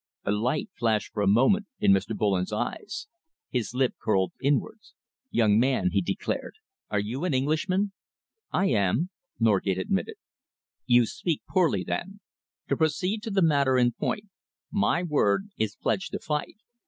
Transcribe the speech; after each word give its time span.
A 0.25 0.31
light 0.31 0.67
flashed 0.79 1.13
for 1.13 1.21
a 1.21 1.27
moment 1.27 1.67
in 1.79 1.91
Mr. 1.91 2.17
Bullen's 2.17 2.51
eyes. 2.51 3.05
His 3.51 3.75
lip 3.75 3.93
curled 4.03 4.31
inwards. 4.41 4.95
"Young 5.29 5.59
man," 5.59 5.91
he 5.91 6.01
demanded, 6.01 6.53
"are 6.89 6.97
you 6.99 7.23
an 7.23 7.35
Englishman?" 7.35 7.91
"I 8.51 8.65
am," 8.71 9.11
Norgate 9.39 9.77
admitted. 9.77 10.15
"You 10.87 11.05
speak 11.05 11.43
poorly, 11.47 11.83
then. 11.83 12.19
To 12.69 12.77
proceed 12.77 13.21
to 13.21 13.29
the 13.29 13.43
matter 13.43 13.77
in 13.77 13.91
point, 13.91 14.29
my 14.71 15.03
word 15.03 15.49
is 15.59 15.75
pledged 15.75 16.13
to 16.13 16.19
fight. 16.19 16.55